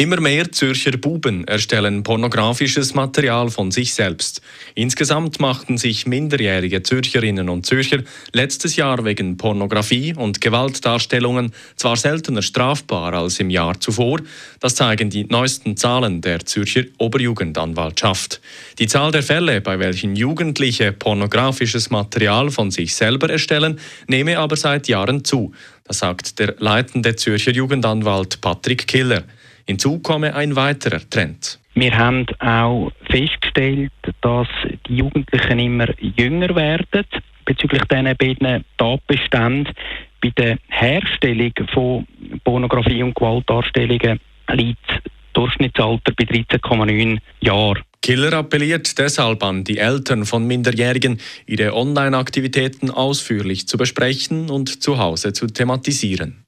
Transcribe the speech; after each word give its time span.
Immer 0.00 0.20
mehr 0.20 0.52
Zürcher 0.52 0.96
Buben 0.96 1.44
erstellen 1.48 2.04
pornografisches 2.04 2.94
Material 2.94 3.50
von 3.50 3.72
sich 3.72 3.94
selbst. 3.94 4.40
Insgesamt 4.76 5.40
machten 5.40 5.76
sich 5.76 6.06
minderjährige 6.06 6.84
Zürcherinnen 6.84 7.48
und 7.48 7.66
Zürcher 7.66 8.04
letztes 8.32 8.76
Jahr 8.76 9.04
wegen 9.04 9.36
Pornografie 9.36 10.14
und 10.14 10.40
Gewaltdarstellungen 10.40 11.52
zwar 11.74 11.96
seltener 11.96 12.42
strafbar 12.42 13.12
als 13.12 13.40
im 13.40 13.50
Jahr 13.50 13.80
zuvor, 13.80 14.20
das 14.60 14.76
zeigen 14.76 15.10
die 15.10 15.24
neuesten 15.24 15.76
Zahlen 15.76 16.20
der 16.20 16.46
Zürcher 16.46 16.84
Oberjugendanwaltschaft. 16.98 18.40
Die 18.78 18.86
Zahl 18.86 19.10
der 19.10 19.24
Fälle, 19.24 19.60
bei 19.60 19.80
welchen 19.80 20.14
Jugendliche 20.14 20.92
pornografisches 20.92 21.90
Material 21.90 22.52
von 22.52 22.70
sich 22.70 22.94
selber 22.94 23.30
erstellen, 23.30 23.80
nehme 24.06 24.38
aber 24.38 24.54
seit 24.54 24.86
Jahren 24.86 25.24
zu. 25.24 25.52
Das 25.82 25.98
sagt 25.98 26.38
der 26.38 26.54
leitende 26.60 27.16
Zürcher 27.16 27.50
Jugendanwalt 27.50 28.40
Patrick 28.40 28.86
Killer. 28.86 29.24
Hinzu 29.68 29.98
komme 29.98 30.34
ein 30.34 30.56
weiterer 30.56 31.00
Trend. 31.10 31.60
Wir 31.74 31.94
haben 31.96 32.24
auch 32.38 32.90
festgestellt, 33.10 33.92
dass 34.22 34.48
die 34.86 34.96
Jugendlichen 34.96 35.58
immer 35.58 35.88
jünger 36.00 36.56
werden 36.56 37.04
bezüglich 37.44 37.82
diesen 37.82 38.16
beiden 38.16 38.64
Tatbeständen. 38.78 39.74
Bei 40.22 40.30
der 40.30 40.56
Herstellung 40.68 41.52
von 41.74 42.06
Pornografie 42.44 43.02
und 43.02 43.14
Gewaltdarstellungen 43.14 44.18
liegt 44.52 44.88
das 44.88 45.02
Durchschnittsalter 45.34 46.12
bei 46.16 46.24
13,9 46.24 47.18
Jahren. 47.40 47.82
Killer 48.00 48.32
appelliert 48.32 48.98
deshalb 48.98 49.42
an 49.42 49.64
die 49.64 49.76
Eltern 49.76 50.24
von 50.24 50.46
Minderjährigen, 50.46 51.20
ihre 51.46 51.74
Online-Aktivitäten 51.74 52.90
ausführlich 52.90 53.68
zu 53.68 53.76
besprechen 53.76 54.48
und 54.48 54.82
zu 54.82 54.96
Hause 54.96 55.34
zu 55.34 55.46
thematisieren. 55.46 56.47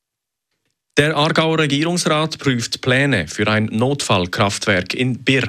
Der 1.00 1.16
Aargauer 1.16 1.60
Regierungsrat 1.60 2.38
prüft 2.38 2.82
Pläne 2.82 3.26
für 3.26 3.48
ein 3.48 3.70
Notfallkraftwerk 3.72 4.92
in 4.92 5.24
Birr. 5.24 5.48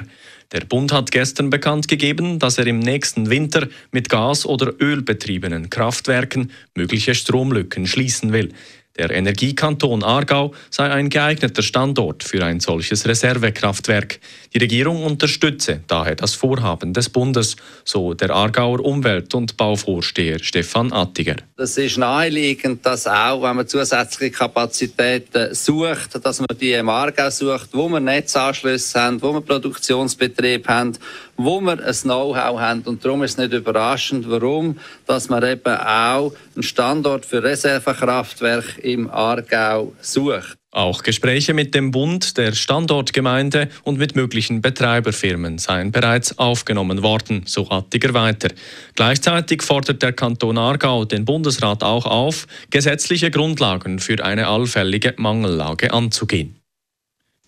Der 0.50 0.60
Bund 0.60 0.92
hat 0.92 1.10
gestern 1.10 1.50
bekannt 1.50 1.88
gegeben, 1.88 2.38
dass 2.38 2.56
er 2.56 2.66
im 2.66 2.78
nächsten 2.78 3.28
Winter 3.28 3.68
mit 3.90 4.08
Gas- 4.08 4.46
oder 4.46 4.72
Ölbetriebenen 4.80 5.68
Kraftwerken 5.68 6.52
mögliche 6.74 7.14
Stromlücken 7.14 7.86
schließen 7.86 8.32
will. 8.32 8.54
Der 8.98 9.10
Energiekanton 9.10 10.04
Aargau 10.04 10.52
sei 10.68 10.90
ein 10.90 11.08
geeigneter 11.08 11.62
Standort 11.62 12.22
für 12.22 12.44
ein 12.44 12.60
solches 12.60 13.06
Reservekraftwerk. 13.06 14.20
Die 14.52 14.58
Regierung 14.58 15.02
unterstütze 15.04 15.80
daher 15.86 16.14
das 16.14 16.34
Vorhaben 16.34 16.92
des 16.92 17.08
Bundes, 17.08 17.56
so 17.84 18.12
der 18.12 18.30
Aargauer 18.30 18.80
Umwelt- 18.80 19.34
und 19.34 19.56
Bauvorsteher 19.56 20.38
Stefan 20.40 20.92
Attiger. 20.92 21.36
Es 21.56 21.78
ist 21.78 21.96
naheliegend, 21.96 22.84
dass 22.84 23.06
auch, 23.06 23.42
wenn 23.42 23.56
man 23.56 23.66
zusätzliche 23.66 24.32
Kapazitäten 24.32 25.54
sucht, 25.54 26.22
dass 26.22 26.40
man 26.40 26.48
die 26.60 26.72
im 26.72 26.90
Aargau 26.90 27.30
sucht, 27.30 27.70
wo 27.72 27.88
wir 27.88 28.00
Netzanschlüsse 28.00 29.00
haben, 29.00 29.22
wo 29.22 29.32
wir 29.32 29.40
Produktionsbetrieb 29.40 30.68
haben, 30.68 30.92
wo 31.36 31.60
wir 31.60 31.84
ein 31.84 31.94
Know-how 31.94 32.58
haben. 32.60 32.82
Und 32.82 33.04
darum 33.04 33.22
ist 33.22 33.32
es 33.32 33.38
nicht 33.38 33.52
überraschend, 33.52 34.28
warum, 34.28 34.78
dass 35.06 35.28
man 35.28 35.42
eben 35.44 35.76
auch 35.76 36.32
einen 36.54 36.62
Standort 36.62 37.26
für 37.26 37.42
Reservekraftwerke 37.42 38.80
im 38.82 39.10
Aargau 39.10 39.92
sucht. 40.00 40.56
Auch 40.74 41.02
Gespräche 41.02 41.52
mit 41.52 41.74
dem 41.74 41.90
Bund, 41.90 42.38
der 42.38 42.52
Standortgemeinde 42.52 43.68
und 43.82 43.98
mit 43.98 44.16
möglichen 44.16 44.62
Betreiberfirmen 44.62 45.58
seien 45.58 45.92
bereits 45.92 46.38
aufgenommen 46.38 47.02
worden, 47.02 47.42
so 47.44 47.68
Attiger 47.68 48.14
weiter. 48.14 48.48
Gleichzeitig 48.94 49.60
fordert 49.60 50.02
der 50.02 50.14
Kanton 50.14 50.56
Aargau 50.56 51.04
den 51.04 51.26
Bundesrat 51.26 51.82
auch 51.82 52.06
auf, 52.06 52.46
gesetzliche 52.70 53.30
Grundlagen 53.30 53.98
für 53.98 54.24
eine 54.24 54.46
allfällige 54.46 55.12
Mangellage 55.18 55.92
anzugehen. 55.92 56.61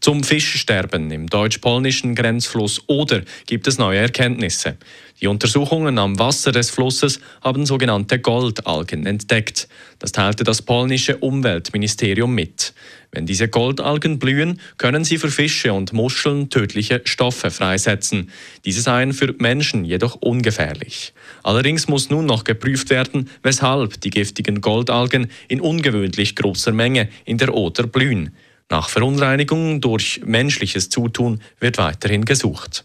Zum 0.05 0.23
Fischsterben 0.23 1.11
im 1.11 1.29
deutsch-polnischen 1.29 2.15
Grenzfluss 2.15 2.83
Oder 2.89 3.23
gibt 3.47 3.67
es 3.67 3.79
neue 3.79 4.01
Erkenntnisse. 4.01 4.77
Die 5.23 5.29
Untersuchungen 5.29 5.99
am 5.99 6.19
Wasser 6.19 6.53
des 6.53 6.69
Flusses 6.69 7.21
haben 7.41 7.65
sogenannte 7.65 8.19
Goldalgen 8.19 9.07
entdeckt. 9.07 9.67
Das 9.99 10.13
teilte 10.13 10.45
das 10.45 10.61
polnische 10.61 11.17
Umweltministerium 11.17 12.35
mit. 12.35 12.75
Wenn 13.13 13.25
diese 13.25 13.49
Goldalgen 13.49 14.19
blühen, 14.19 14.61
können 14.77 15.05
sie 15.05 15.17
für 15.17 15.31
Fische 15.31 15.73
und 15.73 15.95
Muscheln 15.95 16.51
tödliche 16.51 17.01
Stoffe 17.05 17.51
freisetzen. 17.51 18.31
Diese 18.67 18.83
seien 18.83 19.15
für 19.15 19.35
Menschen 19.39 19.87
jedoch 19.87 20.17
ungefährlich. 20.17 21.15
Allerdings 21.43 21.89
muss 21.89 22.11
nun 22.11 22.27
noch 22.27 22.45
geprüft 22.45 22.91
werden, 22.91 23.31
weshalb 23.43 24.03
die 24.03 24.11
giftigen 24.11 24.61
Goldalgen 24.61 25.29
in 25.49 25.63
ungewöhnlich 25.63 26.37
großer 26.37 26.73
Menge 26.73 27.09
in 27.25 27.39
der 27.39 27.55
Oder 27.55 27.87
blühen. 27.87 28.37
Nach 28.71 28.89
Verunreinigung 28.89 29.81
durch 29.81 30.23
menschliches 30.25 30.89
Zutun 30.89 31.41
wird 31.61 31.79
weiterhin 31.79 32.25
gesucht. 32.25 32.85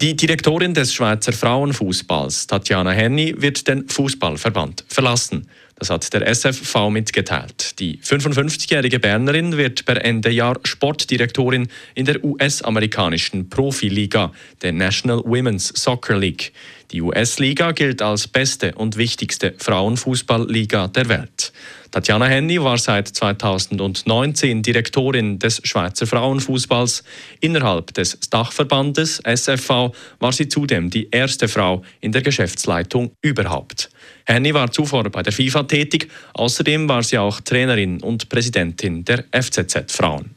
Die 0.00 0.16
Direktorin 0.16 0.74
des 0.74 0.92
Schweizer 0.92 1.32
Frauenfußballs, 1.32 2.48
Tatjana 2.48 2.90
Henny, 2.90 3.34
wird 3.40 3.68
den 3.68 3.88
Fußballverband 3.88 4.84
verlassen. 4.88 5.48
Das 5.76 5.90
hat 5.90 6.12
der 6.14 6.26
SFV 6.26 6.88
mitgeteilt. 6.90 7.78
Die 7.80 7.98
55-jährige 7.98 9.00
Bernerin 9.00 9.56
wird 9.56 9.84
per 9.84 10.04
Ende 10.04 10.30
Jahr 10.30 10.58
Sportdirektorin 10.62 11.68
in 11.94 12.04
der 12.04 12.22
US-amerikanischen 12.24 13.48
Profiliga, 13.48 14.32
der 14.62 14.72
National 14.72 15.18
Women's 15.18 15.72
Soccer 15.74 16.16
League. 16.16 16.52
Die 16.92 17.02
US-Liga 17.02 17.72
gilt 17.72 18.02
als 18.02 18.28
beste 18.28 18.72
und 18.76 18.96
wichtigste 18.96 19.54
Frauenfußballliga 19.58 20.86
der 20.88 21.08
Welt. 21.08 21.52
Tatjana 21.90 22.26
Henny 22.26 22.62
war 22.62 22.78
seit 22.78 23.08
2019 23.08 24.62
Direktorin 24.62 25.38
des 25.38 25.60
Schweizer 25.64 26.06
Frauenfußballs. 26.06 27.04
Innerhalb 27.40 27.94
des 27.94 28.18
Dachverbandes 28.30 29.20
SFV 29.24 29.92
war 30.18 30.32
sie 30.32 30.48
zudem 30.48 30.90
die 30.90 31.08
erste 31.10 31.48
Frau 31.48 31.82
in 32.00 32.12
der 32.12 32.22
Geschäftsleitung 32.22 33.12
überhaupt. 33.22 33.90
Henny 34.24 34.54
war 34.54 34.70
zuvor 34.70 35.04
bei 35.10 35.22
der 35.22 35.32
FIFA 35.32 35.63
tätig, 35.66 36.10
außerdem 36.34 36.88
war 36.88 37.02
sie 37.02 37.18
auch 37.18 37.40
Trainerin 37.40 38.00
und 38.02 38.28
Präsidentin 38.28 39.04
der 39.04 39.24
FCZ 39.32 39.92
Frauen. 39.92 40.34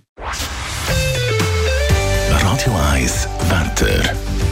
Radio 2.30 2.74
1 2.94 3.28
Wetter. 3.50 4.47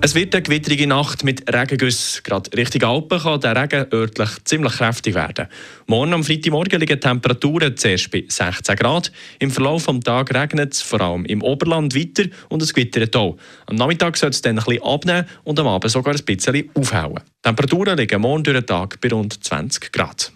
Es 0.00 0.14
wird 0.14 0.32
eine 0.32 0.42
gewitterige 0.42 0.86
Nacht 0.86 1.24
mit 1.24 1.52
Regengüssen. 1.52 2.22
Gerade 2.22 2.56
Richtung 2.56 2.84
Alpen 2.84 3.18
kann 3.18 3.40
der 3.40 3.60
Regen 3.60 3.86
örtlich 3.92 4.30
ziemlich 4.44 4.74
kräftig 4.74 5.16
werden. 5.16 5.48
Morgen 5.88 6.14
am 6.14 6.22
Freitagmorgen 6.22 6.78
liegen 6.78 7.00
Temperaturen 7.00 7.76
zuerst 7.76 8.10
bei 8.12 8.24
16 8.26 8.76
Grad. 8.76 9.10
Im 9.40 9.50
Verlauf 9.50 9.86
des 9.86 10.00
Tages 10.00 10.36
regnet 10.36 10.72
es 10.72 10.82
vor 10.82 11.00
allem 11.00 11.24
im 11.24 11.42
Oberland 11.42 11.96
weiter 11.96 12.28
und 12.48 12.62
es 12.62 12.72
gewittert 12.72 13.16
auch. 13.16 13.36
Am 13.66 13.74
Nachmittag 13.74 14.16
soll 14.16 14.30
es 14.30 14.40
dann 14.40 14.56
bisschen 14.56 14.82
abnehmen 14.82 15.26
und 15.42 15.58
am 15.58 15.66
Abend 15.66 15.90
sogar 15.90 16.14
ein 16.14 16.24
bisschen 16.24 16.70
aufhauen. 16.74 17.16
Die 17.16 17.42
Temperaturen 17.42 17.98
liegen 17.98 18.20
morgen 18.20 18.44
durch 18.44 18.56
den 18.56 18.66
Tag 18.66 19.00
bei 19.00 19.08
rund 19.08 19.44
20 19.44 19.92
Grad. 19.92 20.32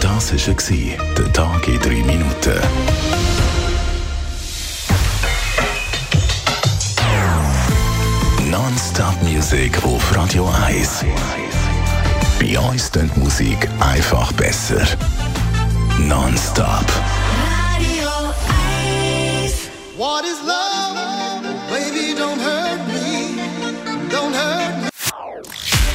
Das 0.00 0.32
war 0.32 1.14
der 1.16 1.32
Tag 1.32 1.68
in 1.68 1.78
3 1.78 1.88
Minuten. 2.04 3.27
Non-Stop 8.98 9.22
Music 9.22 9.84
auf 9.84 10.16
Radio 10.16 10.50
1. 10.66 11.04
Bei 12.40 12.58
uns 12.58 12.90
klingt 12.90 13.16
Musik 13.16 13.68
einfach 13.78 14.32
besser. 14.32 14.84
Non-Stop. 16.00 16.84
Radio 17.76 18.08
1. 19.44 19.68
What 19.96 20.24
is 20.24 20.40
love? 20.44 20.98
Baby, 21.70 22.18
don't 22.18 22.40
hurt 22.40 22.80
me. 22.88 23.38
Don't 24.10 24.34
hurt 24.34 24.82
me. 24.82 24.88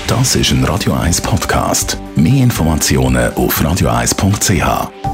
Das 0.07 0.35
ist 0.38 0.51
ein 0.51 0.63
Radio 0.63 0.94
1 0.94 1.19
Podcast. 1.19 1.97
Mehr 2.15 2.41
Informationen 2.41 3.33
auf 3.33 3.59
radio1.ch. 3.59 5.12